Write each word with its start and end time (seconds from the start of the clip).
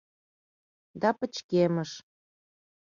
Да 1.01 1.09
пычкемыш. 1.17 1.91